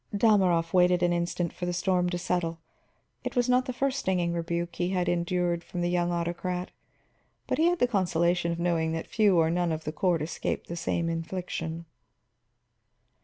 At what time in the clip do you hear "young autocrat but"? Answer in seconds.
5.91-7.59